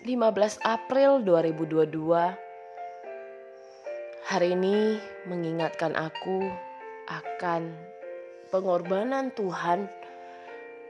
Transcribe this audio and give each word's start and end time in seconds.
15 0.00 0.62
April 0.62 1.26
2022 1.26 1.90
Hari 4.30 4.54
ini 4.54 4.94
mengingatkan 5.26 5.98
aku 5.98 6.46
akan 7.10 7.74
pengorbanan 8.54 9.34
Tuhan 9.34 9.90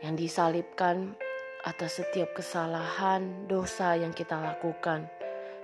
yang 0.05 0.15
disalibkan 0.21 1.17
atas 1.65 2.05
setiap 2.05 2.37
kesalahan 2.37 3.49
dosa 3.49 3.97
yang 3.97 4.13
kita 4.13 4.37
lakukan 4.37 5.09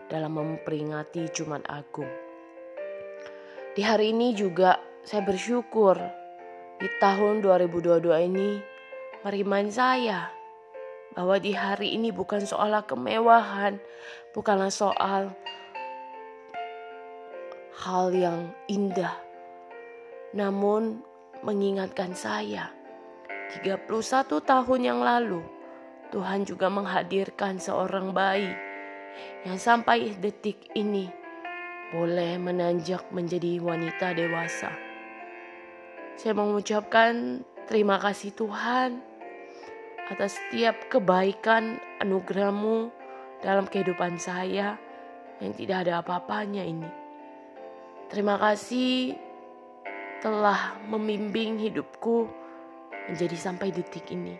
dalam 0.08 0.40
memperingati 0.40 1.28
Jumat 1.36 1.68
Agung. 1.68 2.08
Di 3.76 3.84
hari 3.84 4.16
ini 4.16 4.32
juga 4.32 4.80
saya 5.04 5.20
bersyukur 5.20 6.00
di 6.80 6.88
tahun 6.96 7.44
2022 7.44 8.00
ini 8.32 8.56
merimain 9.20 9.68
saya 9.68 10.32
bahwa 11.12 11.36
di 11.38 11.52
hari 11.54 11.94
ini 11.94 12.10
bukan 12.10 12.42
soal 12.42 12.72
kemewahan, 12.82 13.78
bukanlah 14.32 14.72
soal 14.72 15.30
hal 17.84 18.06
yang 18.10 18.50
indah. 18.66 19.14
Namun 20.32 21.00
mengingatkan 21.44 22.16
saya 22.16 22.72
31 23.62 23.86
tahun 24.42 24.80
yang 24.82 25.00
lalu 25.04 25.44
Tuhan 26.10 26.46
juga 26.46 26.66
menghadirkan 26.72 27.58
seorang 27.62 28.10
bayi 28.10 28.50
yang 29.46 29.58
sampai 29.58 30.16
detik 30.18 30.70
ini 30.74 31.08
boleh 31.94 32.36
menanjak 32.42 33.06
menjadi 33.14 33.62
wanita 33.62 34.16
dewasa. 34.16 34.74
Saya 36.18 36.32
mengucapkan 36.34 37.44
terima 37.68 38.00
kasih 38.00 38.34
Tuhan 38.34 39.15
atas 40.06 40.38
setiap 40.38 40.86
kebaikan 40.86 41.82
anugerahmu 41.98 42.90
dalam 43.42 43.66
kehidupan 43.66 44.16
saya 44.16 44.78
yang 45.42 45.52
tidak 45.52 45.86
ada 45.86 46.00
apa-apanya 46.00 46.62
ini. 46.62 46.88
Terima 48.06 48.38
kasih 48.38 49.18
telah 50.22 50.78
membimbing 50.86 51.58
hidupku 51.58 52.30
menjadi 53.10 53.36
sampai 53.36 53.74
detik 53.74 54.06
ini. 54.14 54.38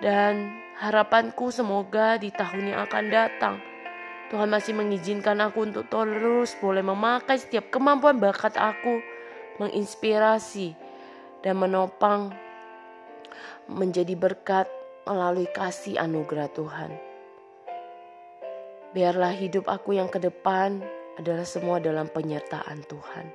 Dan 0.00 0.60
harapanku 0.80 1.52
semoga 1.52 2.16
di 2.16 2.32
tahun 2.32 2.72
yang 2.72 2.80
akan 2.88 3.04
datang 3.12 3.56
Tuhan 4.30 4.46
masih 4.46 4.78
mengizinkan 4.78 5.42
aku 5.42 5.66
untuk 5.66 5.90
terus 5.90 6.54
boleh 6.62 6.86
memakai 6.86 7.34
setiap 7.34 7.66
kemampuan 7.74 8.22
bakat 8.22 8.54
aku 8.54 9.02
menginspirasi 9.58 10.78
dan 11.42 11.58
menopang 11.58 12.30
menjadi 13.66 14.14
berkat 14.14 14.66
melalui 15.04 15.48
kasih 15.50 15.98
anugerah 15.98 16.48
Tuhan. 16.54 16.90
Biarlah 18.90 19.30
hidup 19.34 19.70
aku 19.70 19.94
yang 19.94 20.10
ke 20.10 20.18
depan 20.18 20.82
adalah 21.14 21.46
semua 21.46 21.78
dalam 21.78 22.10
penyertaan 22.10 22.82
Tuhan. 22.86 23.26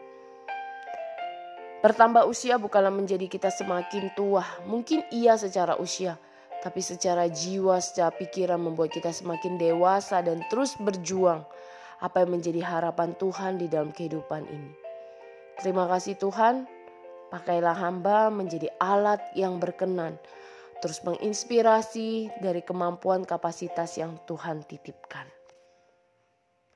Bertambah 1.86 2.26
usia 2.26 2.58
bukanlah 2.58 2.90
menjadi 2.90 3.30
kita 3.30 3.54
semakin 3.54 4.10
tua. 4.18 4.42
Mungkin 4.66 5.06
iya 5.14 5.38
secara 5.38 5.78
usia, 5.78 6.18
tapi 6.66 6.82
secara 6.82 7.30
jiwa, 7.30 7.78
secara 7.78 8.10
pikiran 8.10 8.58
membuat 8.58 8.90
kita 8.90 9.14
semakin 9.14 9.62
dewasa 9.62 10.26
dan 10.26 10.42
terus 10.50 10.74
berjuang 10.82 11.46
apa 12.02 12.26
yang 12.26 12.42
menjadi 12.42 12.66
harapan 12.66 13.14
Tuhan 13.16 13.62
di 13.62 13.70
dalam 13.70 13.94
kehidupan 13.94 14.50
ini. 14.50 14.72
Terima 15.62 15.88
kasih 15.88 16.20
Tuhan. 16.20 16.75
Pakailah 17.30 17.76
hamba 17.76 18.32
menjadi 18.32 18.72
alat 18.80 19.20
yang 19.36 19.60
berkenan, 19.60 20.16
terus 20.80 21.04
menginspirasi 21.04 22.32
dari 22.40 22.64
kemampuan 22.64 23.28
kapasitas 23.28 23.98
yang 24.00 24.16
Tuhan 24.24 24.64
titipkan. 24.64 25.35